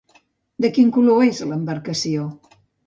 [0.65, 2.29] De quin color és l'embarcació?